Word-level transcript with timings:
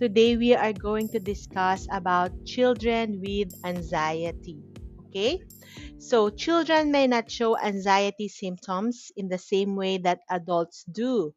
Today 0.00 0.34
we 0.34 0.54
are 0.54 0.72
going 0.72 1.10
to 1.10 1.20
discuss 1.20 1.86
about 1.92 2.32
children 2.46 3.20
with 3.20 3.52
anxiety. 3.66 4.56
Okay? 5.04 5.42
So 5.98 6.30
children 6.30 6.90
may 6.90 7.06
not 7.06 7.30
show 7.30 7.58
anxiety 7.58 8.28
symptoms 8.28 9.12
in 9.14 9.28
the 9.28 9.36
same 9.36 9.76
way 9.76 9.98
that 9.98 10.20
adults 10.30 10.84
do. 10.84 11.34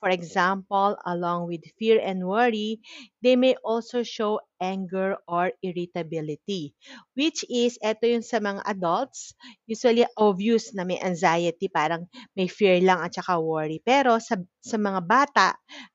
For 0.00 0.08
example, 0.10 0.96
along 1.06 1.46
with 1.52 1.62
fear 1.78 2.00
and 2.00 2.24
worry, 2.26 2.80
they 3.22 3.36
may 3.36 3.54
also 3.62 4.02
show 4.02 4.40
anger 4.60 5.16
or 5.28 5.52
irritability. 5.62 6.72
Which 7.14 7.44
is, 7.52 7.76
eto 7.84 8.08
yung 8.08 8.24
sa 8.24 8.40
mga 8.40 8.64
adults, 8.64 9.36
usually 9.68 10.08
obvious 10.16 10.72
na 10.74 10.82
may 10.88 10.98
anxiety, 10.98 11.68
parang 11.68 12.08
may 12.34 12.48
fear 12.48 12.80
lang 12.80 13.04
at 13.04 13.12
saka 13.14 13.36
worry. 13.38 13.78
Pero 13.84 14.16
sa, 14.18 14.40
sa 14.64 14.76
mga 14.80 15.00
bata, 15.04 15.48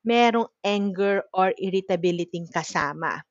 merong 0.05 0.47
anger 0.63 1.25
or 1.33 1.51
irritability 1.57 2.45
kasama. 2.53 3.25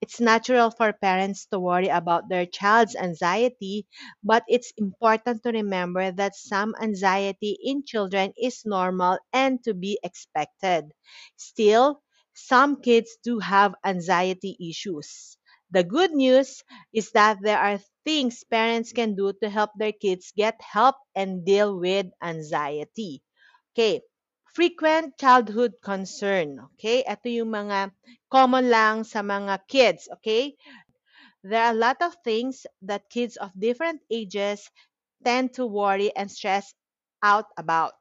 It's 0.00 0.20
natural 0.20 0.70
for 0.70 0.92
parents 0.92 1.46
to 1.46 1.58
worry 1.60 1.88
about 1.88 2.28
their 2.28 2.46
child's 2.46 2.96
anxiety, 2.96 3.86
but 4.22 4.44
it's 4.48 4.72
important 4.76 5.42
to 5.44 5.52
remember 5.52 6.10
that 6.12 6.34
some 6.36 6.74
anxiety 6.80 7.56
in 7.62 7.84
children 7.84 8.32
is 8.36 8.62
normal 8.66 9.18
and 9.32 9.62
to 9.64 9.74
be 9.74 9.98
expected. 10.02 10.92
Still, 11.36 12.02
some 12.34 12.80
kids 12.82 13.16
do 13.24 13.38
have 13.40 13.74
anxiety 13.84 14.56
issues. 14.60 15.36
The 15.70 15.84
good 15.84 16.12
news 16.12 16.62
is 16.92 17.10
that 17.12 17.38
there 17.42 17.58
are 17.58 17.78
things 18.04 18.44
parents 18.44 18.92
can 18.92 19.14
do 19.14 19.32
to 19.42 19.50
help 19.50 19.70
their 19.76 19.92
kids 19.92 20.32
get 20.36 20.60
help 20.60 20.96
and 21.14 21.44
deal 21.44 21.78
with 21.78 22.06
anxiety. 22.22 23.22
Okay, 23.74 24.02
frequent 24.54 25.16
childhood 25.18 25.74
concern. 25.82 26.58
Okay? 26.74 27.02
Ito 27.06 27.28
yung 27.28 27.50
mga 27.54 27.92
common 28.30 28.70
lang 28.70 29.04
sa 29.04 29.22
mga 29.22 29.66
kids. 29.68 30.08
Okay? 30.20 30.56
There 31.42 31.62
are 31.62 31.72
a 31.72 31.78
lot 31.78 32.02
of 32.02 32.16
things 32.24 32.66
that 32.82 33.08
kids 33.10 33.36
of 33.36 33.50
different 33.56 34.02
ages 34.10 34.68
tend 35.24 35.54
to 35.56 35.66
worry 35.66 36.14
and 36.16 36.30
stress 36.30 36.74
out 37.22 37.46
about. 37.56 37.94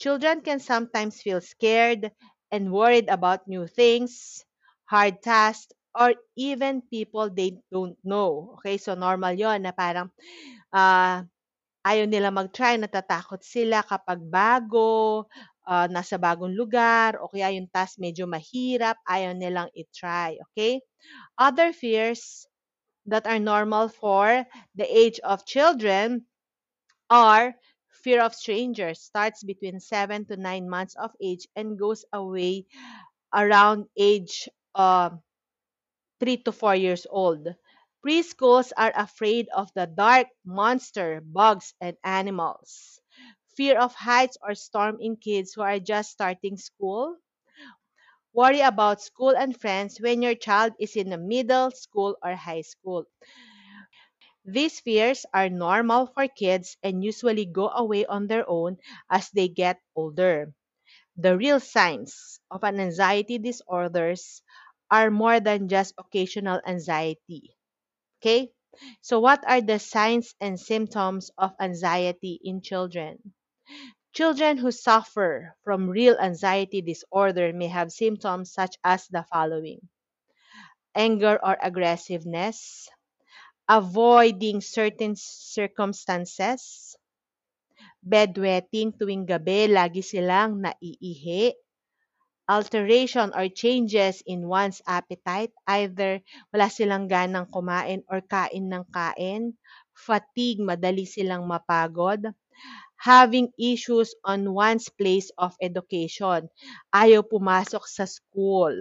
Children 0.00 0.40
can 0.40 0.58
sometimes 0.60 1.20
feel 1.22 1.40
scared 1.40 2.10
and 2.50 2.72
worried 2.72 3.08
about 3.08 3.46
new 3.46 3.66
things, 3.66 4.44
hard 4.86 5.22
tasks, 5.22 5.72
or 5.94 6.14
even 6.36 6.82
people 6.82 7.28
they 7.30 7.60
don't 7.70 7.98
know. 8.04 8.56
Okay, 8.58 8.78
so 8.78 8.94
normal 8.94 9.34
yon 9.36 9.62
na 9.62 9.72
parang 9.72 10.10
uh, 10.72 11.22
ayaw 11.86 12.06
nila 12.08 12.28
mag-try, 12.32 12.76
natatakot 12.76 13.40
sila 13.40 13.80
kapag 13.84 14.20
bago, 14.28 15.24
uh, 15.66 15.86
nasa 15.88 16.20
bagong 16.20 16.52
lugar, 16.52 17.16
o 17.20 17.28
kaya 17.30 17.54
yung 17.56 17.68
task 17.72 17.96
medyo 18.00 18.28
mahirap, 18.28 18.98
ayaw 19.08 19.32
nilang 19.32 19.70
i-try, 19.72 20.36
okay? 20.50 20.80
Other 21.40 21.72
fears 21.72 22.46
that 23.08 23.26
are 23.26 23.40
normal 23.40 23.88
for 23.88 24.44
the 24.76 24.86
age 24.86 25.18
of 25.24 25.46
children 25.48 26.26
are 27.10 27.56
fear 27.90 28.22
of 28.22 28.34
strangers, 28.34 29.00
starts 29.00 29.44
between 29.44 29.80
7 29.80 30.24
to 30.28 30.36
9 30.36 30.68
months 30.68 30.96
of 30.96 31.12
age 31.20 31.48
and 31.56 31.76
goes 31.78 32.04
away 32.12 32.64
around 33.34 33.86
age 33.98 34.48
uh, 34.74 35.10
3 36.20 36.36
to 36.44 36.52
4 36.52 36.76
years 36.76 37.06
old. 37.10 37.48
Preschools 38.06 38.72
are 38.76 38.92
afraid 38.94 39.48
of 39.54 39.72
the 39.74 39.86
dark, 39.86 40.28
monster, 40.44 41.22
bugs, 41.22 41.72
and 41.80 41.96
animals. 42.04 43.00
Fear 43.56 43.78
of 43.78 43.94
heights 43.94 44.36
or 44.42 44.54
storm 44.54 44.98
in 45.00 45.16
kids 45.16 45.54
who 45.54 45.62
are 45.62 45.78
just 45.80 46.10
starting 46.10 46.58
school. 46.58 47.16
Worry 48.32 48.58
about 48.58 49.00
school 49.00 49.36
and 49.36 49.56
friends 49.56 50.00
when 50.00 50.20
your 50.20 50.34
child 50.34 50.72
is 50.80 50.96
in 50.96 51.10
the 51.10 51.16
middle 51.16 51.70
school 51.70 52.16
or 52.24 52.34
high 52.34 52.62
school. 52.62 53.04
These 54.44 54.80
fears 54.80 55.24
are 55.32 55.48
normal 55.48 56.08
for 56.08 56.28
kids 56.28 56.76
and 56.82 57.02
usually 57.02 57.46
go 57.46 57.70
away 57.70 58.04
on 58.04 58.26
their 58.26 58.44
own 58.46 58.76
as 59.08 59.30
they 59.30 59.48
get 59.48 59.80
older. 59.96 60.52
The 61.16 61.36
real 61.36 61.60
signs 61.60 62.40
of 62.50 62.64
an 62.64 62.80
anxiety 62.80 63.38
disorders 63.38 64.42
are 64.90 65.10
more 65.10 65.40
than 65.40 65.68
just 65.68 65.94
occasional 65.98 66.60
anxiety. 66.66 67.56
Okay? 68.20 68.52
So, 69.02 69.20
what 69.20 69.42
are 69.48 69.60
the 69.60 69.78
signs 69.78 70.34
and 70.40 70.60
symptoms 70.60 71.30
of 71.36 71.52
anxiety 71.60 72.40
in 72.44 72.62
children? 72.62 73.34
Children 74.12 74.58
who 74.58 74.70
suffer 74.70 75.56
from 75.64 75.88
real 75.88 76.16
anxiety 76.18 76.82
disorder 76.82 77.52
may 77.52 77.68
have 77.68 77.92
symptoms 77.92 78.52
such 78.52 78.76
as 78.84 79.06
the 79.08 79.24
following 79.32 79.88
anger 80.94 81.38
or 81.42 81.56
aggressiveness, 81.62 82.88
avoiding 83.68 84.60
certain 84.60 85.14
circumstances, 85.16 86.96
bedwetting 88.02 88.92
tuwing 88.98 89.26
gabi, 89.26 89.70
lagi 89.70 90.02
silang 90.02 90.58
naiihi, 90.62 91.54
alteration 92.50 93.30
or 93.38 93.46
changes 93.46 94.26
in 94.26 94.50
one's 94.50 94.82
appetite, 94.98 95.54
either 95.70 96.18
wala 96.50 96.66
silang 96.66 97.06
ganang 97.06 97.46
kumain 97.54 98.02
or 98.10 98.20
kain 98.26 98.66
ng 98.66 98.84
kain, 98.90 99.54
fatigue, 99.94 100.58
madali 100.58 101.06
silang 101.06 101.46
mapagod, 101.46 102.34
having 102.98 103.48
issues 103.56 104.12
on 104.26 104.50
one's 104.52 104.90
place 104.90 105.30
of 105.38 105.54
education, 105.62 106.50
ayaw 106.92 107.22
pumasok 107.24 107.84
sa 107.86 108.04
school 108.04 108.74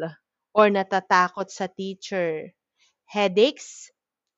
or 0.57 0.65
natatakot 0.73 1.47
sa 1.53 1.69
teacher, 1.69 2.51
headaches, 3.05 3.93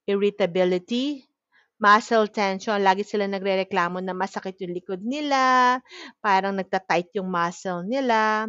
irritability, 0.05 1.25
muscle 1.81 2.29
tension, 2.29 2.77
lagi 2.77 3.01
sila 3.01 3.25
nagrereklamo 3.25 3.97
na 4.05 4.13
masakit 4.13 4.53
yung 4.61 4.77
likod 4.77 5.01
nila, 5.01 5.81
parang 6.21 6.53
nagta-tight 6.53 7.09
yung 7.17 7.25
muscle 7.25 7.81
nila, 7.81 8.45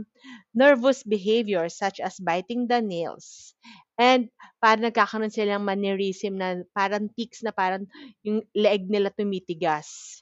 nervous 0.52 1.00
behavior 1.00 1.66
such 1.72 1.96
as 2.04 2.20
biting 2.20 2.68
the 2.68 2.84
nails, 2.84 3.56
and 3.96 4.28
parang 4.60 4.92
nagkakaroon 4.92 5.32
silang 5.32 5.64
mannerism 5.64 6.36
na 6.36 6.60
parang 6.76 7.08
tics 7.16 7.40
na 7.40 7.56
parang 7.56 7.88
yung 8.20 8.44
leg 8.52 8.84
nila 8.86 9.08
tumitigas. 9.08 10.20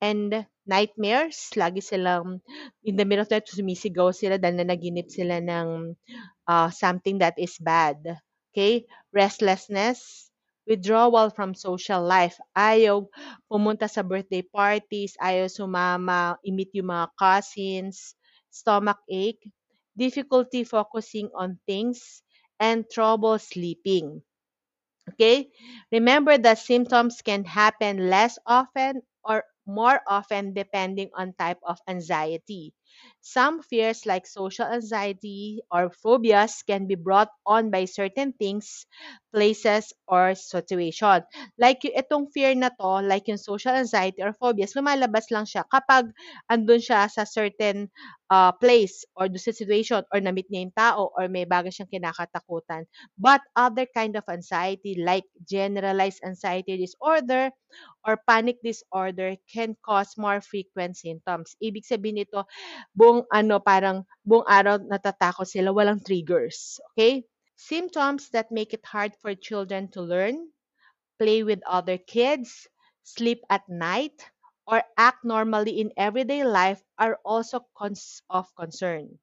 And 0.00 0.32
nightmares, 0.64 1.52
lagi 1.60 1.84
silang 1.84 2.40
in 2.84 2.96
the 2.96 3.04
middle 3.04 3.24
of 3.24 3.28
the 3.28 3.36
night 3.36 3.52
sumisigaw 3.52 4.16
sila 4.16 4.40
dahil 4.40 4.64
nanaginip 4.64 5.12
sila 5.12 5.44
ng 5.44 5.92
uh, 6.48 6.68
something 6.72 7.20
that 7.20 7.36
is 7.36 7.60
bad. 7.60 8.00
Okay? 8.52 8.88
Restlessness, 9.12 10.29
withdrawal 10.70 11.28
from 11.34 11.52
social 11.58 12.00
life. 12.06 12.38
Ayaw 12.56 13.10
pumunta 13.50 13.90
sa 13.90 14.02
birthday 14.06 14.44
parties, 14.46 15.12
ayaw 15.20 15.50
sumama, 15.50 16.38
imit 16.46 16.70
yung 16.78 16.88
mga 16.94 17.06
cousins, 17.18 18.14
stomach 18.54 19.02
ache, 19.10 19.42
difficulty 19.98 20.62
focusing 20.64 21.28
on 21.34 21.58
things, 21.68 22.22
and 22.62 22.86
trouble 22.94 23.36
sleeping. 23.42 24.22
Okay? 25.14 25.50
Remember 25.92 26.38
that 26.38 26.58
symptoms 26.58 27.22
can 27.22 27.44
happen 27.44 28.10
less 28.10 28.38
often 28.46 29.02
or 29.24 29.44
more 29.66 30.00
often 30.08 30.52
depending 30.54 31.10
on 31.14 31.34
type 31.34 31.58
of 31.62 31.78
anxiety. 31.88 32.74
Some 33.20 33.62
fears 33.62 34.06
like 34.06 34.26
social 34.26 34.66
anxiety 34.66 35.60
or 35.70 35.90
phobias 35.90 36.62
can 36.66 36.86
be 36.88 36.94
brought 36.96 37.28
on 37.46 37.70
by 37.70 37.84
certain 37.84 38.32
things, 38.32 38.86
places, 39.32 39.92
or 40.08 40.34
situation. 40.34 41.22
Like 41.58 41.84
itong 41.86 42.32
fear 42.34 42.54
na 42.56 42.70
to, 42.80 43.04
like 43.06 43.28
yung 43.30 43.38
social 43.40 43.72
anxiety 43.76 44.22
or 44.22 44.32
phobias, 44.34 44.74
lumalabas 44.74 45.30
lang 45.30 45.46
siya 45.46 45.62
kapag 45.70 46.10
andun 46.50 46.82
siya 46.82 47.06
sa 47.06 47.22
certain 47.28 47.86
uh, 48.32 48.50
place 48.58 49.04
or 49.14 49.28
do 49.30 49.38
sa 49.38 49.54
situation 49.54 50.02
or 50.10 50.18
na-meet 50.20 50.50
niya 50.50 50.62
yung 50.66 50.74
tao 50.76 51.02
or 51.14 51.28
may 51.30 51.46
bagay 51.46 51.70
siyang 51.70 51.90
kinakatakutan. 51.92 52.88
But 53.18 53.42
other 53.54 53.86
kind 53.86 54.16
of 54.18 54.26
anxiety 54.26 54.98
like 54.98 55.26
generalized 55.46 56.22
anxiety 56.26 56.74
disorder 56.80 57.50
or 58.06 58.18
panic 58.28 58.58
disorder 58.64 59.36
can 59.52 59.76
cause 59.84 60.14
more 60.16 60.40
frequent 60.40 60.96
symptoms. 60.96 61.54
Ibig 61.60 61.84
sabihin 61.84 62.24
nito, 62.24 62.44
buong 62.98 63.26
ano 63.32 63.56
parang 63.60 63.98
buong 64.28 64.46
araw 64.48 64.76
natatakot 64.92 65.46
sila, 65.48 65.70
walang 65.74 66.00
triggers. 66.06 66.80
Okay? 66.92 67.24
Symptoms 67.56 68.30
that 68.34 68.50
make 68.52 68.72
it 68.72 68.84
hard 68.86 69.12
for 69.20 69.34
children 69.36 69.88
to 69.92 70.00
learn, 70.02 70.50
play 71.20 71.42
with 71.44 71.60
other 71.66 71.98
kids, 71.98 72.68
sleep 73.04 73.42
at 73.50 73.68
night, 73.68 74.16
or 74.66 74.82
act 74.98 75.24
normally 75.24 75.80
in 75.80 75.92
everyday 75.96 76.44
life 76.44 76.82
are 76.98 77.20
also 77.24 77.66
cons- 77.78 78.22
of 78.30 78.48
concern. 78.56 79.18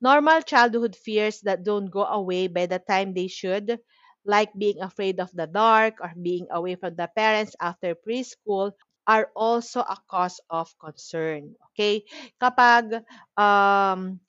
Normal 0.00 0.42
childhood 0.42 0.96
fears 0.96 1.40
that 1.42 1.62
don't 1.62 1.86
go 1.86 2.02
away 2.04 2.48
by 2.48 2.66
the 2.66 2.80
time 2.80 3.14
they 3.14 3.28
should, 3.28 3.78
like 4.24 4.52
being 4.58 4.82
afraid 4.82 5.20
of 5.20 5.30
the 5.30 5.46
dark 5.46 6.00
or 6.00 6.12
being 6.20 6.48
away 6.50 6.74
from 6.74 6.96
the 6.96 7.06
parents 7.14 7.54
after 7.60 7.94
preschool, 7.94 8.72
are 9.08 9.32
also 9.32 9.80
a 9.80 9.96
cause 10.06 10.38
of 10.52 10.68
concern. 10.76 11.56
Okay? 11.72 12.04
Kapag 12.36 13.00
um, 13.40 14.20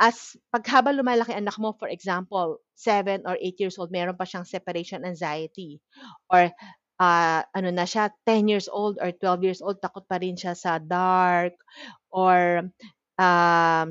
as 0.00 0.38
pag 0.48 0.64
habang 0.70 0.96
lumalaki 0.96 1.34
anak 1.36 1.58
mo, 1.60 1.76
for 1.76 1.92
example, 1.92 2.62
seven 2.72 3.26
or 3.28 3.36
eight 3.42 3.60
years 3.60 3.76
old, 3.76 3.92
meron 3.92 4.16
pa 4.16 4.24
siyang 4.24 4.48
separation 4.48 5.04
anxiety. 5.04 5.82
Or 6.32 6.48
ah, 7.02 7.42
ano 7.54 7.70
na 7.70 7.84
siya, 7.86 8.10
10 8.26 8.48
years 8.50 8.66
old 8.70 8.98
or 9.02 9.10
12 9.12 9.44
years 9.44 9.60
old, 9.62 9.78
takot 9.82 10.06
pa 10.06 10.18
rin 10.18 10.34
siya 10.38 10.54
sa 10.56 10.78
dark. 10.80 11.54
Or 12.10 12.66
um, 13.18 13.86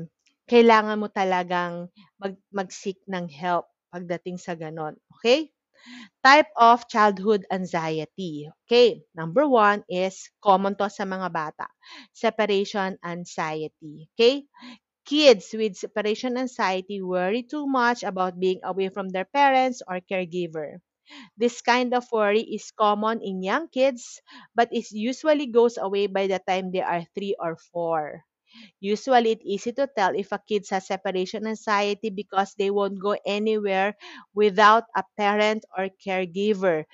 kailangan 0.48 0.96
mo 1.00 1.08
talagang 1.12 1.92
mag, 2.20 2.34
mag-seek 2.52 3.00
ng 3.08 3.28
help 3.28 3.68
pagdating 3.92 4.40
sa 4.40 4.56
ganon. 4.56 4.96
Okay? 5.20 5.52
Type 6.22 6.46
of 6.56 6.86
childhood 6.88 7.44
anxiety. 7.50 8.46
Okay, 8.66 9.02
number 9.14 9.48
one 9.48 9.82
is 9.90 10.30
common 10.42 10.76
to 10.78 10.86
sa 10.90 11.02
mga 11.04 11.26
bata. 11.32 11.66
Separation 12.14 12.98
anxiety. 13.02 14.06
Okay? 14.14 14.46
Kids 15.06 15.50
with 15.54 15.74
separation 15.76 16.38
anxiety 16.38 17.02
worry 17.02 17.42
too 17.42 17.66
much 17.66 18.04
about 18.04 18.38
being 18.38 18.60
away 18.62 18.88
from 18.90 19.08
their 19.10 19.26
parents 19.26 19.82
or 19.88 20.00
caregiver. 20.04 20.78
This 21.36 21.62
kind 21.62 21.94
of 21.94 22.06
worry 22.12 22.42
is 22.42 22.70
common 22.72 23.22
in 23.22 23.42
young 23.42 23.68
kids, 23.68 24.20
but 24.54 24.68
it 24.72 24.90
usually 24.92 25.46
goes 25.48 25.78
away 25.78 26.06
by 26.06 26.26
the 26.28 26.40
time 26.40 26.70
they 26.72 26.82
are 26.84 27.06
three 27.16 27.36
or 27.40 27.56
four. 27.72 28.24
Usually, 28.80 29.32
it's 29.38 29.44
easy 29.46 29.72
to 29.78 29.86
tell 29.86 30.14
if 30.14 30.32
a 30.32 30.40
kid 30.42 30.66
has 30.70 30.86
separation 30.88 31.46
anxiety 31.46 32.10
because 32.10 32.54
they 32.58 32.70
won't 32.70 32.98
go 33.00 33.16
anywhere 33.26 33.96
without 34.34 34.84
a 34.96 35.04
parent 35.16 35.64
or 35.76 35.88
caregiver 36.02 36.84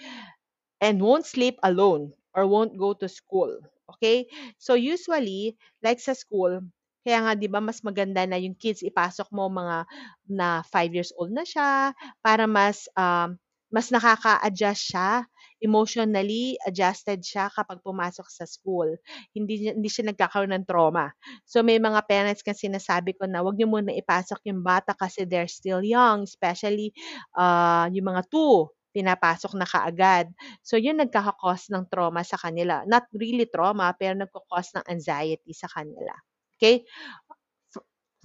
and 0.81 1.01
won't 1.03 1.27
sleep 1.27 1.59
alone 1.63 2.13
or 2.35 2.47
won't 2.47 2.77
go 2.79 2.93
to 2.95 3.09
school. 3.09 3.59
Okay? 3.97 4.27
So 4.59 4.75
usually, 4.75 5.57
like 5.83 6.01
sa 6.01 6.13
school, 6.15 6.61
kaya 7.05 7.21
nga 7.21 7.33
'di 7.37 7.49
ba 7.53 7.61
mas 7.61 7.85
maganda 7.85 8.25
na 8.25 8.41
yung 8.41 8.57
kids 8.57 8.81
ipasok 8.81 9.29
mo 9.29 9.53
mga 9.53 9.85
na 10.29 10.65
five 10.65 10.89
years 10.97 11.13
old 11.21 11.31
na 11.37 11.45
siya 11.45 11.93
para 12.25 12.49
mas 12.49 12.89
um, 12.97 13.37
mas 13.69 13.93
nakaka-adjust 13.93 14.83
siya, 14.95 15.27
emotionally 15.63 16.57
adjusted 16.67 17.21
siya 17.23 17.51
kapag 17.53 17.81
pumasok 17.85 18.27
sa 18.31 18.45
school. 18.49 18.95
Hindi 19.37 19.71
hindi 19.71 19.89
siya 19.91 20.11
nagkakaroon 20.11 20.53
ng 20.57 20.67
trauma. 20.69 21.11
So 21.47 21.63
may 21.63 21.79
mga 21.79 22.01
parents 22.09 22.43
kasi 22.45 22.67
sinasabi 22.71 23.15
ko 23.19 23.27
na 23.29 23.43
wag 23.45 23.57
niyo 23.59 23.69
muna 23.71 23.93
ipasok 23.95 24.41
yung 24.49 24.63
bata 24.65 24.93
kasi 24.97 25.25
they're 25.29 25.51
still 25.51 25.83
young, 25.85 26.25
especially 26.27 26.93
ah, 27.37 27.87
yung 27.93 28.09
mga 28.15 28.23
two 28.31 28.71
pinapasok 28.95 29.59
na 29.59 29.67
kaagad. 29.67 30.31
So, 30.63 30.79
yun 30.79 31.03
nagkaka-cause 31.03 31.75
ng 31.75 31.91
trauma 31.91 32.23
sa 32.23 32.39
kanila. 32.39 32.87
Not 32.87 33.11
really 33.11 33.51
trauma, 33.51 33.91
pero 33.99 34.15
nagko-cause 34.15 34.79
ng 34.79 34.87
anxiety 34.87 35.51
sa 35.51 35.67
kanila. 35.67 36.15
Okay? 36.55 36.87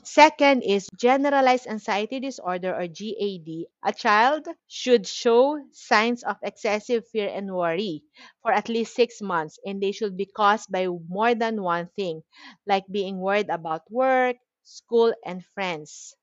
Second 0.04 0.64
is 0.64 0.90
generalized 0.98 1.66
anxiety 1.66 2.20
disorder 2.20 2.76
or 2.76 2.86
GAD. 2.88 3.68
A 3.82 3.94
child 3.94 4.46
should 4.68 5.08
show 5.08 5.58
signs 5.72 6.22
of 6.22 6.36
excessive 6.44 7.08
fear 7.08 7.30
and 7.30 7.56
worry 7.56 8.04
for 8.42 8.52
at 8.52 8.68
least 8.68 8.94
six 8.94 9.22
months, 9.22 9.58
and 9.66 9.82
they 9.82 9.94
should 9.94 10.18
be 10.18 10.26
caused 10.26 10.70
by 10.70 10.88
more 10.88 11.34
than 11.34 11.64
one 11.64 11.88
thing, 11.96 12.24
like 12.68 12.88
being 12.92 13.20
worried 13.22 13.48
about 13.50 13.90
work, 13.90 14.36
school, 14.64 15.14
and 15.26 15.46
friends. 15.54 16.14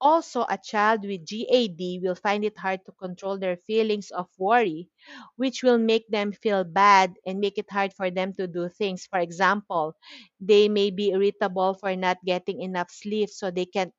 Also, 0.00 0.46
a 0.48 0.56
child 0.56 1.02
with 1.04 1.26
GAD 1.26 2.00
will 2.02 2.14
find 2.14 2.44
it 2.46 2.56
hard 2.56 2.80
to 2.86 2.92
control 2.92 3.38
their 3.38 3.58
feelings 3.58 4.10
of 4.10 4.28
worry, 4.38 4.88
which 5.36 5.62
will 5.62 5.76
make 5.78 6.08
them 6.08 6.32
feel 6.32 6.64
bad 6.64 7.14
and 7.26 7.40
make 7.40 7.58
it 7.58 7.70
hard 7.70 7.92
for 7.92 8.10
them 8.10 8.32
to 8.34 8.46
do 8.46 8.68
things. 8.70 9.04
For 9.06 9.18
example, 9.18 9.94
they 10.40 10.68
may 10.70 10.90
be 10.90 11.10
irritable 11.10 11.74
for 11.74 11.94
not 11.94 12.24
getting 12.24 12.62
enough 12.62 12.90
sleep 12.90 13.28
so 13.28 13.50
they 13.50 13.66
can't 13.66 13.92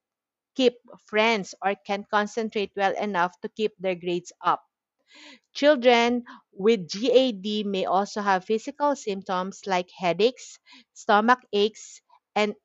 keep 0.56 0.76
friends 1.08 1.56
or 1.64 1.76
can 1.76 2.06
concentrate 2.12 2.72
well 2.76 2.96
enough 2.98 3.34
to 3.42 3.50
keep 3.50 3.74
their 3.80 3.96
grades 3.96 4.34
up. 4.44 4.64
Children 5.54 6.24
with 6.54 6.90
GAD 6.90 7.64
may 7.66 7.86
also 7.86 8.22
have 8.22 8.46
physical 8.46 8.96
symptoms 8.96 9.62
like 9.68 9.90
headaches, 9.92 10.58
stomach 10.94 11.40
aches, 11.52 12.02
and 12.36 12.56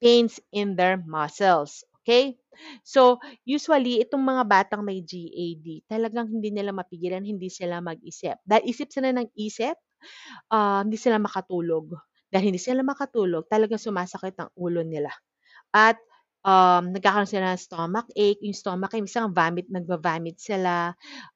pains 0.00 0.38
in 0.52 0.76
their 0.76 0.96
muscles. 0.98 1.82
Okay? 2.02 2.36
So, 2.84 3.18
usually, 3.46 4.02
itong 4.04 4.22
mga 4.22 4.44
batang 4.46 4.82
may 4.84 5.00
GAD, 5.02 5.86
talagang 5.88 6.28
hindi 6.30 6.50
nila 6.52 6.74
mapigilan, 6.74 7.22
hindi 7.24 7.48
sila 7.48 7.80
mag-isip. 7.80 8.36
Dahil 8.44 8.64
isip 8.68 8.90
sila 8.92 9.10
ng 9.14 9.28
isip, 9.38 9.74
ah, 10.52 10.82
hindi 10.84 10.96
sila 11.00 11.18
makatulog. 11.22 11.94
Dahil 12.32 12.52
hindi 12.54 12.60
sila 12.62 12.80
makatulog, 12.84 13.46
talagang 13.50 13.80
sumasakit 13.80 14.36
ang 14.40 14.50
ulo 14.56 14.82
nila. 14.84 15.12
At 15.74 15.98
um, 16.44 16.92
nagkakaroon 16.94 17.28
sila 17.30 17.52
ng 17.54 17.60
stomach 17.62 18.06
ache. 18.16 18.40
Yung 18.44 18.56
stomach 18.56 18.92
ache, 18.94 19.04
minsan 19.04 19.32
vomit, 19.34 19.68
nagva-vomit 19.72 20.38
sila, 20.40 20.92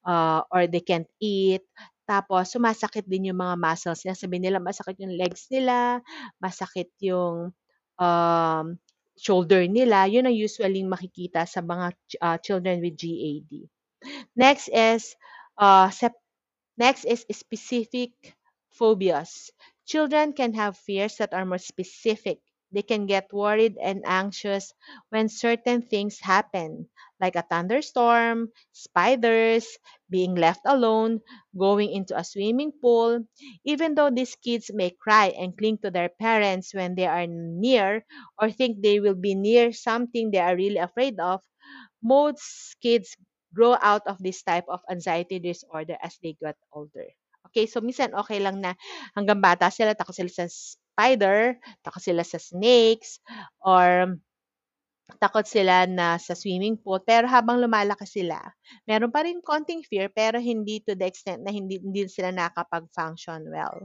ah, 0.06 0.40
or 0.52 0.66
they 0.70 0.82
can't 0.84 1.08
eat. 1.22 1.64
Tapos, 2.08 2.50
sumasakit 2.54 3.06
din 3.08 3.32
yung 3.32 3.40
mga 3.42 3.56
muscles 3.58 4.02
nila. 4.06 4.16
Sabihin 4.18 4.44
nila, 4.50 4.58
masakit 4.62 4.96
yung 5.02 5.14
legs 5.18 5.48
nila, 5.50 6.00
masakit 6.42 6.90
yung 7.02 7.50
um, 7.98 8.66
shoulder 9.16 9.64
nila. 9.68 10.06
Yun 10.08 10.28
ang 10.28 10.36
usually 10.36 10.84
makikita 10.84 11.44
sa 11.48 11.60
mga 11.64 11.86
ah, 12.22 12.38
children 12.40 12.80
with 12.84 12.96
GAD. 12.96 13.52
Next 14.36 14.68
is 14.70 15.16
uh, 15.58 15.90
next 16.78 17.04
is 17.04 17.26
specific 17.32 18.12
phobias. 18.72 19.50
Children 19.86 20.32
can 20.32 20.54
have 20.54 20.76
fears 20.78 21.16
that 21.18 21.34
are 21.34 21.46
more 21.46 21.62
specific. 21.62 22.40
They 22.72 22.82
can 22.82 23.06
get 23.06 23.32
worried 23.32 23.76
and 23.80 24.02
anxious 24.06 24.72
when 25.10 25.28
certain 25.28 25.82
things 25.82 26.18
happen, 26.20 26.88
like 27.20 27.36
a 27.36 27.42
thunderstorm, 27.42 28.52
spiders, 28.72 29.66
being 30.10 30.34
left 30.34 30.60
alone, 30.64 31.20
going 31.56 31.90
into 31.90 32.16
a 32.16 32.24
swimming 32.24 32.72
pool. 32.80 33.24
Even 33.64 33.94
though 33.94 34.10
these 34.10 34.36
kids 34.36 34.70
may 34.72 34.90
cry 34.90 35.34
and 35.36 35.56
cling 35.56 35.78
to 35.78 35.90
their 35.90 36.08
parents 36.08 36.74
when 36.74 36.94
they 36.94 37.06
are 37.06 37.26
near 37.26 38.04
or 38.38 38.50
think 38.50 38.82
they 38.82 39.00
will 39.00 39.16
be 39.18 39.34
near 39.34 39.72
something 39.72 40.30
they 40.30 40.38
are 40.42 40.56
really 40.56 40.78
afraid 40.78 41.18
of, 41.20 41.40
most 42.02 42.76
kids 42.82 43.16
grow 43.54 43.76
out 43.80 44.02
of 44.06 44.18
this 44.20 44.42
type 44.42 44.64
of 44.68 44.80
anxiety 44.90 45.38
disorder 45.38 45.96
as 46.02 46.18
they 46.22 46.36
get 46.40 46.56
older. 46.72 47.06
Okay, 47.48 47.66
so 47.66 47.80
minsan 47.80 48.12
okay 48.12 48.38
lang 48.42 48.60
na 48.60 48.74
hanggang 49.16 49.40
bata 49.40 49.70
sila, 49.72 49.94
takot 49.96 50.12
sila 50.12 50.28
sa 50.28 50.44
spider, 50.96 51.60
takot 51.84 52.00
sila 52.00 52.24
sa 52.24 52.40
snakes, 52.40 53.20
or 53.60 54.16
takot 55.20 55.44
sila 55.44 55.84
na 55.84 56.16
sa 56.16 56.32
swimming 56.32 56.80
pool. 56.80 57.04
Pero 57.04 57.28
habang 57.28 57.60
lumalaki 57.60 58.08
sila, 58.08 58.40
meron 58.88 59.12
pa 59.12 59.28
rin 59.28 59.44
konting 59.44 59.84
fear, 59.84 60.08
pero 60.08 60.40
hindi 60.40 60.80
to 60.88 60.96
the 60.96 61.04
extent 61.04 61.44
na 61.44 61.52
hindi, 61.52 61.76
hindi 61.76 62.08
sila 62.08 62.32
nakapag-function 62.32 63.44
well. 63.52 63.84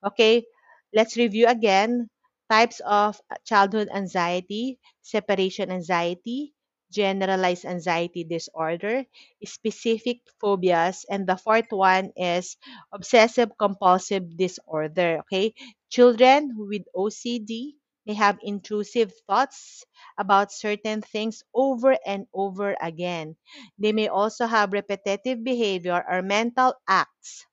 Okay, 0.00 0.48
let's 0.96 1.20
review 1.20 1.46
again. 1.46 2.08
Types 2.48 2.80
of 2.88 3.20
childhood 3.44 3.92
anxiety, 3.92 4.80
separation 5.04 5.68
anxiety, 5.68 6.56
generalized 6.90 7.64
anxiety 7.64 8.24
disorder, 8.24 9.04
specific 9.44 10.20
phobias, 10.40 11.04
and 11.08 11.26
the 11.26 11.36
fourth 11.36 11.70
one 11.70 12.12
is 12.16 12.56
obsessive 12.92 13.50
compulsive 13.58 14.36
disorder. 14.36 15.18
Okay, 15.26 15.54
children 15.90 16.54
with 16.56 16.82
OCD 16.94 17.76
may 18.06 18.14
have 18.14 18.38
intrusive 18.42 19.12
thoughts 19.26 19.84
about 20.18 20.52
certain 20.52 21.02
things 21.02 21.42
over 21.54 21.96
and 22.06 22.26
over 22.32 22.76
again. 22.80 23.36
They 23.78 23.92
may 23.92 24.08
also 24.08 24.46
have 24.46 24.72
repetitive 24.72 25.42
behavior 25.44 26.04
or 26.08 26.22
mental 26.22 26.74
acts 26.88 27.44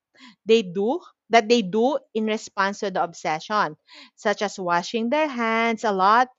they 0.46 0.62
do 0.64 1.00
that 1.30 1.50
they 1.50 1.62
do 1.62 2.00
in 2.14 2.26
response 2.26 2.80
to 2.80 2.92
the 2.92 3.04
obsession, 3.04 3.76
such 4.16 4.42
as 4.42 4.60
washing 4.60 5.10
their 5.10 5.28
hands 5.28 5.84
a 5.84 5.92
lot, 5.92 6.30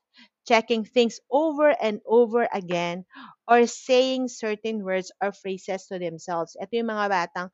checking 0.46 0.86
things 0.86 1.18
over 1.30 1.74
and 1.82 2.00
over 2.06 2.48
again, 2.54 3.04
or 3.50 3.66
saying 3.66 4.28
certain 4.30 4.82
words 4.86 5.10
or 5.22 5.32
phrases 5.34 5.86
to 5.90 5.98
themselves. 5.98 6.56
Ito 6.58 6.72
yung 6.72 6.90
mga 6.90 7.06
batang 7.10 7.48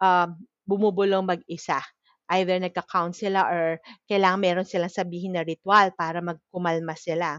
um, 0.00 0.38
bumubulong 0.66 1.26
mag-isa. 1.26 1.82
either 2.26 2.58
nagka-count 2.58 3.14
sila 3.14 3.46
or 3.46 3.78
kailangan 4.10 4.42
meron 4.42 4.66
silang 4.66 4.90
sabihin 4.90 5.38
na 5.38 5.46
ritual 5.46 5.94
para 5.94 6.18
magkumalma 6.18 6.98
sila. 6.98 7.38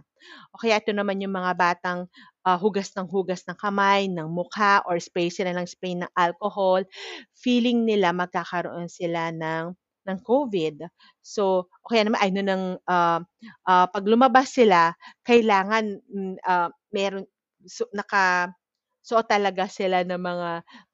O 0.56 0.60
kaya 0.64 0.80
ito 0.80 0.96
naman 0.96 1.20
yung 1.20 1.36
mga 1.36 1.52
batang 1.60 2.00
uh, 2.48 2.56
hugas 2.56 2.96
ng 2.96 3.08
hugas 3.08 3.44
ng 3.48 3.58
kamay, 3.60 4.08
ng 4.08 4.28
mukha, 4.32 4.80
or 4.88 4.96
spray 5.04 5.28
sila 5.28 5.52
ng 5.52 5.68
spray 5.68 6.00
ng 6.00 6.08
alcohol, 6.16 6.88
feeling 7.36 7.84
nila 7.84 8.16
magkakaroon 8.16 8.88
sila 8.88 9.32
ng 9.36 9.76
ng 10.08 10.20
COVID. 10.24 10.88
So, 11.22 11.68
o 11.68 11.88
kaya 11.92 12.08
naman, 12.08 12.20
ano 12.24 12.40
ng, 12.42 12.64
uh, 12.88 13.20
uh, 13.68 13.86
pag 13.92 14.06
lumabas 14.08 14.56
sila, 14.56 14.96
kailangan 15.28 16.00
uh, 16.48 16.70
meron, 16.96 17.28
so, 17.68 17.86
naka, 17.92 18.52
so 19.04 19.20
talaga 19.24 19.68
sila 19.68 20.04
ng 20.08 20.20
mga 20.20 20.50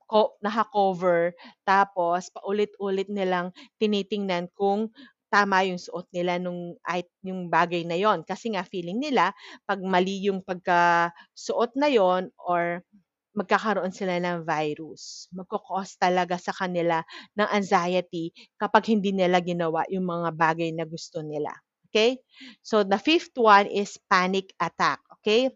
ko, 0.10 0.38
naka-cover, 0.44 1.34
tapos 1.66 2.30
paulit-ulit 2.34 3.08
nilang 3.10 3.50
tinitingnan 3.82 4.52
kung 4.54 4.92
tama 5.34 5.66
yung 5.66 5.82
suot 5.82 6.06
nila 6.14 6.38
nung 6.38 6.78
yung 7.26 7.50
bagay 7.50 7.82
na 7.90 7.98
yon 7.98 8.22
kasi 8.22 8.54
nga 8.54 8.62
feeling 8.62 9.02
nila 9.02 9.34
pag 9.66 9.82
mali 9.82 10.22
yung 10.30 10.46
pagkasuot 10.46 11.74
na 11.74 11.90
yon 11.90 12.30
or 12.38 12.86
magkakaroon 13.34 13.94
sila 13.94 14.18
ng 14.22 14.46
virus. 14.46 15.30
Magkukos 15.34 15.98
talaga 15.98 16.38
sa 16.38 16.54
kanila 16.54 17.02
ng 17.38 17.50
anxiety 17.50 18.34
kapag 18.58 18.90
hindi 18.94 19.14
nila 19.14 19.42
ginawa 19.42 19.86
yung 19.90 20.06
mga 20.06 20.30
bagay 20.34 20.70
na 20.74 20.86
gusto 20.86 21.22
nila. 21.26 21.54
Okay? 21.90 22.22
So 22.66 22.82
the 22.82 22.98
fifth 22.98 23.38
one 23.38 23.70
is 23.70 23.98
panic 24.10 24.54
attack. 24.58 25.02
Okay? 25.22 25.54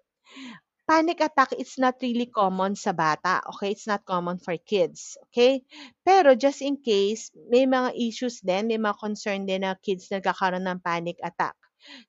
panic 0.88 1.20
attack 1.20 1.52
it's 1.60 1.76
not 1.76 2.00
really 2.00 2.32
common 2.32 2.72
sa 2.72 2.96
bata, 2.96 3.44
okay? 3.52 3.76
It's 3.76 3.92
not 3.92 4.08
common 4.08 4.40
for 4.40 4.56
kids, 4.56 5.20
okay? 5.28 5.68
Pero 6.08 6.32
just 6.40 6.64
in 6.64 6.80
case, 6.80 7.28
may 7.52 7.68
mga 7.68 7.92
issues 7.92 8.40
din, 8.40 8.72
may 8.72 8.80
mga 8.80 8.96
concern 8.96 9.44
din 9.44 9.68
na 9.68 9.76
kids 9.76 10.08
nagkakaroon 10.08 10.64
ng 10.64 10.80
panic 10.80 11.20
attack. 11.20 11.60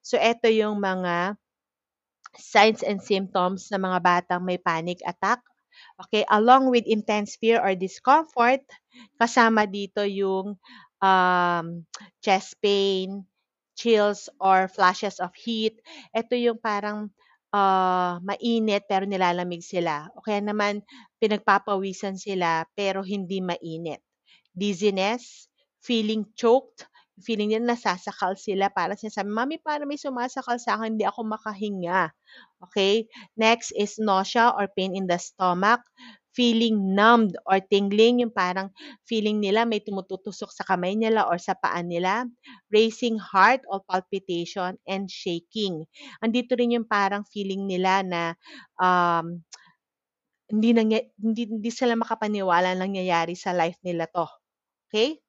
So, 0.00 0.14
ito 0.14 0.46
yung 0.46 0.78
mga 0.78 1.34
signs 2.38 2.86
and 2.86 3.02
symptoms 3.02 3.66
ng 3.74 3.82
mga 3.82 3.98
batang 3.98 4.42
may 4.46 4.62
panic 4.62 5.02
attack. 5.02 5.42
Okay, 6.06 6.24
along 6.30 6.70
with 6.70 6.86
intense 6.86 7.36
fear 7.36 7.58
or 7.62 7.74
discomfort, 7.74 8.62
kasama 9.20 9.66
dito 9.68 10.02
yung 10.06 10.56
um, 11.02 11.66
chest 12.24 12.58
pain, 12.62 13.24
chills 13.78 14.28
or 14.42 14.66
flashes 14.68 15.18
of 15.22 15.30
heat. 15.38 15.78
Ito 16.14 16.34
yung 16.34 16.58
parang 16.58 17.10
ah, 17.54 18.18
mainit 18.22 18.84
pero 18.90 19.06
nilalamig 19.08 19.62
sila 19.64 20.10
o 20.18 20.20
kaya 20.24 20.42
naman 20.44 20.82
pinagpapawisan 21.22 22.18
sila 22.18 22.66
pero 22.76 23.00
hindi 23.06 23.38
mainit. 23.40 24.02
Dizziness, 24.52 25.46
feeling 25.80 26.26
choked, 26.36 26.84
feeling 27.22 27.52
nila 27.54 27.74
nasasakal 27.74 28.34
sila 28.38 28.70
para 28.72 28.94
sinasabi, 28.98 29.28
"Mommy, 29.30 29.56
para 29.60 29.84
may 29.88 29.98
sumasakal 30.00 30.56
sa 30.60 30.78
akin, 30.78 30.96
hindi 30.98 31.06
ako 31.06 31.26
makahinga." 31.26 32.10
Okay? 32.68 33.06
Next 33.38 33.72
is 33.76 33.96
nausea 34.00 34.50
or 34.54 34.66
pain 34.74 34.94
in 34.94 35.06
the 35.06 35.18
stomach, 35.18 35.82
feeling 36.34 36.94
numbed 36.94 37.34
or 37.50 37.58
tingling, 37.58 38.22
yung 38.22 38.30
parang 38.30 38.70
feeling 39.06 39.42
nila 39.42 39.66
may 39.66 39.82
tumutusok 39.82 40.50
sa 40.54 40.62
kamay 40.62 40.94
nila 40.94 41.26
or 41.26 41.34
sa 41.40 41.58
paan 41.58 41.90
nila, 41.90 42.26
racing 42.70 43.18
heart 43.18 43.62
or 43.66 43.82
palpitation, 43.90 44.78
and 44.86 45.10
shaking. 45.10 45.82
Andito 46.22 46.54
rin 46.54 46.78
yung 46.78 46.86
parang 46.86 47.26
feeling 47.26 47.66
nila 47.66 48.06
na 48.06 48.22
um, 48.78 49.42
hindi, 50.48 50.68
nangy- 50.76 51.08
hindi, 51.20 51.42
hindi 51.48 51.70
sila 51.72 51.94
makapaniwala 51.96 52.72
nangyayari 52.76 53.34
sa 53.36 53.52
life 53.56 53.76
nila 53.84 54.04
to. 54.08 54.26
Okay? 54.88 55.20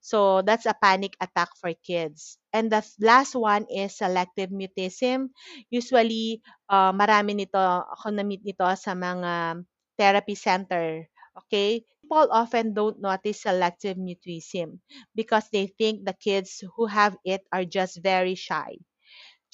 So 0.00 0.42
that's 0.42 0.66
a 0.66 0.74
panic 0.76 1.16
attack 1.20 1.50
for 1.60 1.72
kids. 1.74 2.38
And 2.52 2.70
the 2.70 2.84
last 3.00 3.34
one 3.34 3.66
is 3.70 3.98
selective 3.98 4.50
mutism. 4.50 5.30
Usually, 5.70 6.42
uh, 6.68 6.92
marami 6.92 7.34
nito, 7.44 7.58
ako 7.58 8.10
na-meet 8.14 8.44
nito 8.44 8.66
sa 8.76 8.92
mga 8.94 9.64
therapy 9.98 10.34
center. 10.38 11.06
Okay? 11.44 11.82
People 12.04 12.28
often 12.30 12.76
don't 12.76 13.00
notice 13.00 13.42
selective 13.48 13.96
mutism 13.96 14.78
because 15.16 15.48
they 15.50 15.66
think 15.66 16.04
the 16.04 16.12
kids 16.12 16.60
who 16.76 16.84
have 16.86 17.16
it 17.24 17.40
are 17.50 17.64
just 17.64 17.98
very 18.04 18.36
shy. 18.36 18.76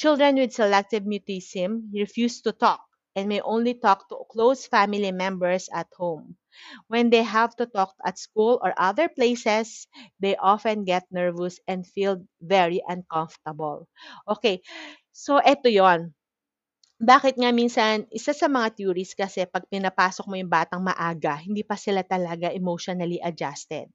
Children 0.02 0.34
with 0.42 0.52
selective 0.52 1.04
mutism 1.06 1.94
refuse 1.94 2.42
to 2.42 2.50
talk 2.50 2.82
and 3.14 3.28
may 3.30 3.40
only 3.42 3.74
talk 3.78 4.08
to 4.10 4.26
close 4.32 4.66
family 4.66 5.12
members 5.12 5.70
at 5.70 5.86
home. 5.94 6.39
When 6.88 7.10
they 7.10 7.22
have 7.22 7.54
to 7.58 7.66
talk 7.66 7.94
at 8.04 8.18
school 8.18 8.58
or 8.62 8.74
other 8.76 9.08
places, 9.08 9.86
they 10.20 10.36
often 10.36 10.84
get 10.84 11.04
nervous 11.10 11.58
and 11.68 11.86
feel 11.86 12.24
very 12.40 12.82
uncomfortable. 12.86 13.88
Okay, 14.28 14.60
so 15.12 15.38
eto 15.42 15.68
yon 15.72 16.14
bakit 17.00 17.34
nga 17.40 17.48
minsan, 17.48 18.04
isa 18.12 18.36
sa 18.36 18.44
mga 18.44 18.76
theories 18.76 19.16
kasi 19.16 19.48
pag 19.48 19.64
pinapasok 19.72 20.24
mo 20.28 20.36
yung 20.36 20.52
batang 20.52 20.84
maaga, 20.84 21.32
hindi 21.40 21.64
pa 21.64 21.72
sila 21.72 22.04
talaga 22.04 22.52
emotionally 22.52 23.16
adjusted. 23.24 23.88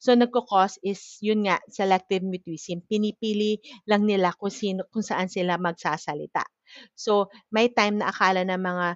So 0.00 0.16
nagko-cause 0.16 0.80
is 0.80 1.20
yun 1.20 1.44
nga 1.44 1.60
selective 1.68 2.24
mutism. 2.24 2.80
Pinipili 2.88 3.60
lang 3.84 4.08
nila 4.08 4.32
kung 4.40 4.48
sino 4.48 4.88
kung 4.88 5.04
saan 5.04 5.28
sila 5.28 5.60
magsasalita. 5.60 6.48
So 6.96 7.28
may 7.52 7.68
time 7.68 8.00
na 8.00 8.08
akala 8.08 8.42
ng 8.48 8.60
mga 8.60 8.86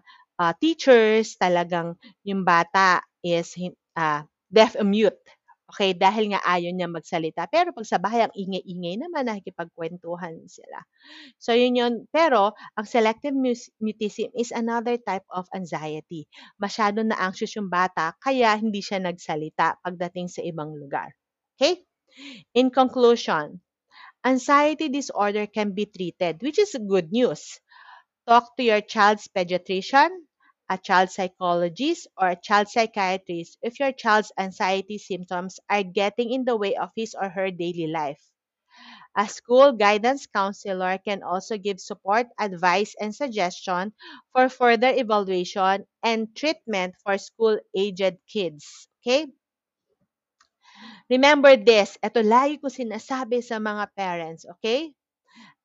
uh, 0.40 0.56
teachers 0.56 1.36
talagang 1.36 2.00
yung 2.24 2.48
bata 2.48 3.04
is 3.20 3.52
uh, 4.00 4.24
deaf 4.48 4.72
and 4.80 4.88
mute. 4.88 5.20
Okay, 5.70 5.94
dahil 5.94 6.34
nga 6.34 6.42
ayaw 6.42 6.74
niya 6.74 6.90
magsalita. 6.90 7.46
Pero 7.46 7.70
pag 7.70 7.86
sa 7.86 8.02
bahay, 8.02 8.26
ang 8.26 8.34
ingay-ingay 8.34 8.98
naman, 8.98 9.22
nakikipagkwentuhan 9.30 10.42
sila. 10.50 10.82
So, 11.38 11.54
yun 11.54 11.78
yun. 11.78 11.94
Pero, 12.10 12.58
ang 12.74 12.86
selective 12.90 13.38
mutism 13.78 14.34
is 14.34 14.50
another 14.50 14.98
type 14.98 15.22
of 15.30 15.46
anxiety. 15.54 16.26
Masyado 16.58 17.06
na 17.06 17.14
anxious 17.22 17.54
yung 17.54 17.70
bata, 17.70 18.18
kaya 18.18 18.50
hindi 18.58 18.82
siya 18.82 18.98
nagsalita 18.98 19.78
pagdating 19.78 20.26
sa 20.26 20.42
ibang 20.42 20.74
lugar. 20.74 21.14
Okay? 21.54 21.86
In 22.58 22.74
conclusion, 22.74 23.62
anxiety 24.26 24.90
disorder 24.90 25.46
can 25.46 25.70
be 25.70 25.86
treated, 25.86 26.42
which 26.42 26.58
is 26.58 26.74
good 26.90 27.14
news. 27.14 27.62
Talk 28.26 28.58
to 28.58 28.66
your 28.66 28.82
child's 28.82 29.30
pediatrician, 29.30 30.26
a 30.70 30.78
child 30.78 31.10
psychologist, 31.10 32.06
or 32.16 32.28
a 32.30 32.40
child 32.40 32.68
psychiatrist 32.68 33.58
if 33.60 33.80
your 33.80 33.92
child's 33.92 34.32
anxiety 34.38 34.96
symptoms 34.98 35.60
are 35.68 35.82
getting 35.82 36.30
in 36.32 36.46
the 36.46 36.56
way 36.56 36.76
of 36.76 36.92
his 36.96 37.14
or 37.20 37.28
her 37.28 37.50
daily 37.50 37.88
life. 37.88 38.22
A 39.16 39.28
school 39.28 39.72
guidance 39.72 40.26
counselor 40.26 40.98
can 40.98 41.22
also 41.22 41.56
give 41.58 41.78
support, 41.80 42.26
advice, 42.40 42.96
and 43.00 43.14
suggestion 43.14 43.92
for 44.32 44.48
further 44.48 44.90
evaluation 44.92 45.86
and 46.02 46.34
treatment 46.34 46.96
for 47.04 47.16
school-aged 47.18 48.18
kids. 48.26 48.88
Okay? 49.06 49.26
Remember 51.12 51.60
this, 51.60 52.00
ito 52.00 52.24
lagi 52.24 52.56
ko 52.56 52.72
sinasabi 52.72 53.44
sa 53.44 53.60
mga 53.60 53.84
parents, 53.92 54.48
okay? 54.48 54.96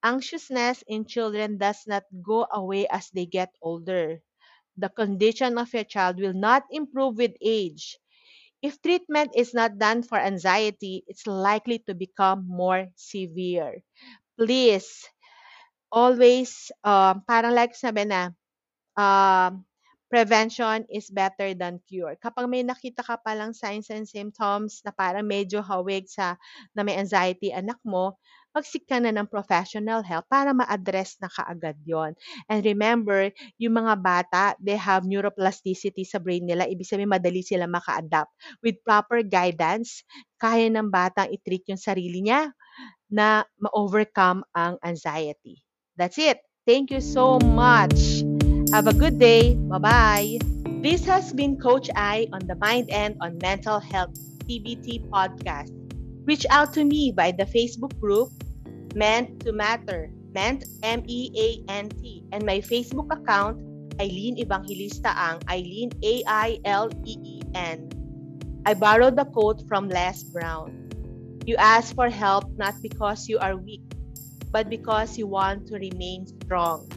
Anxiousness 0.01 0.81
in 0.89 1.05
children 1.05 1.61
does 1.61 1.85
not 1.85 2.03
go 2.25 2.49
away 2.49 2.89
as 2.89 3.13
they 3.13 3.29
get 3.29 3.53
older. 3.61 4.24
The 4.77 4.89
condition 4.89 5.57
of 5.57 5.71
your 5.73 5.85
child 5.87 6.19
will 6.19 6.35
not 6.35 6.63
improve 6.71 7.17
with 7.17 7.33
age. 7.41 7.97
If 8.61 8.81
treatment 8.81 9.33
is 9.35 9.53
not 9.53 9.77
done 9.77 10.03
for 10.03 10.17
anxiety, 10.17 11.03
it's 11.07 11.27
likely 11.27 11.79
to 11.87 11.93
become 11.93 12.47
more 12.47 12.87
severe. 12.95 13.83
Please, 14.39 15.05
always, 15.91 16.71
um, 16.83 17.23
parang 17.27 17.53
like 17.55 17.75
sabi 17.75 18.05
na, 18.09 18.31
um, 18.97 19.65
prevention 20.09 20.85
is 20.89 21.09
better 21.11 21.53
than 21.53 21.81
cure. 21.89 22.15
Kapag 22.19 22.47
may 22.47 22.63
nakita 22.63 23.03
ka 23.03 23.17
palang 23.19 23.53
signs 23.55 23.89
and 23.91 24.07
symptoms 24.07 24.81
na 24.85 24.91
parang 24.93 25.25
medyo 25.27 25.59
hawig 25.59 26.07
sa 26.07 26.37
na 26.77 26.85
may 26.85 26.95
anxiety 26.97 27.51
anak 27.51 27.79
mo, 27.83 28.15
mag-seek 28.55 28.87
na 28.87 29.11
ng 29.11 29.27
professional 29.27 29.99
help 29.99 30.23
para 30.31 30.55
ma-address 30.55 31.19
na 31.19 31.27
kaagad 31.27 31.75
yon. 31.83 32.15
And 32.47 32.63
remember, 32.63 33.35
yung 33.59 33.75
mga 33.83 33.93
bata, 33.99 34.43
they 34.63 34.79
have 34.79 35.03
neuroplasticity 35.03 36.07
sa 36.07 36.23
brain 36.23 36.47
nila. 36.47 36.63
Ibig 36.63 36.87
sabihin, 36.87 37.11
madali 37.11 37.43
sila 37.43 37.67
maka-adapt. 37.67 38.31
With 38.63 38.79
proper 38.87 39.27
guidance, 39.27 40.07
kaya 40.39 40.71
ng 40.71 40.87
batang 40.87 41.35
i-treat 41.35 41.67
yung 41.67 41.81
sarili 41.81 42.23
niya 42.23 42.55
na 43.11 43.43
ma-overcome 43.59 44.47
ang 44.55 44.79
anxiety. 44.79 45.59
That's 45.99 46.15
it. 46.15 46.39
Thank 46.63 46.95
you 46.95 47.03
so 47.03 47.37
much. 47.43 48.23
Have 48.71 48.87
a 48.87 48.95
good 48.95 49.19
day. 49.19 49.59
Bye-bye. 49.69 50.39
This 50.81 51.03
has 51.05 51.35
been 51.35 51.59
Coach 51.59 51.91
I 51.93 52.31
on 52.31 52.47
the 52.47 52.55
Mind 52.57 52.89
and 52.89 53.19
on 53.19 53.37
Mental 53.43 53.83
Health 53.83 54.15
TBT 54.47 55.11
podcast. 55.11 55.73
Reach 56.25 56.45
out 56.49 56.73
to 56.73 56.85
me 56.85 57.13
by 57.13 57.29
the 57.29 57.45
Facebook 57.45 57.93
group 58.01 58.33
Meant 58.95 59.43
to 59.43 59.51
Matter, 59.51 60.07
Meant 60.31 60.63
M-E-A-N-T, 60.79 62.23
and 62.31 62.45
my 62.47 62.63
Facebook 62.63 63.11
account, 63.11 63.59
Eileen 63.99 64.39
Evangelista 64.39 65.11
Ang, 65.11 65.43
Eileen 65.51 65.91
A-I-L-E-E-N. 65.99 67.77
I 68.65 68.73
borrowed 68.73 69.19
the 69.19 69.27
quote 69.27 69.67
from 69.67 69.91
Les 69.91 70.23
Brown. 70.31 70.87
You 71.43 71.59
ask 71.59 71.93
for 71.93 72.07
help 72.07 72.47
not 72.55 72.79
because 72.81 73.27
you 73.27 73.37
are 73.39 73.59
weak, 73.59 73.83
but 74.55 74.71
because 74.71 75.19
you 75.19 75.27
want 75.27 75.67
to 75.67 75.75
remain 75.75 76.23
strong. 76.25 76.87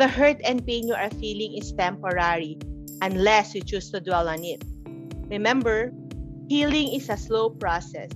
The 0.00 0.08
hurt 0.08 0.40
and 0.48 0.64
pain 0.64 0.88
you 0.88 0.96
are 0.96 1.12
feeling 1.20 1.60
is 1.60 1.76
temporary 1.76 2.56
unless 3.04 3.54
you 3.54 3.60
choose 3.60 3.92
to 3.92 4.00
dwell 4.00 4.32
on 4.32 4.40
it. 4.48 4.64
Remember, 5.28 5.92
healing 6.48 6.96
is 6.96 7.12
a 7.12 7.20
slow 7.20 7.50
process. 7.50 8.08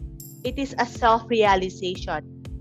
It 0.45 0.57
is 0.57 0.75
a 0.79 0.87
self-realization 0.87 2.36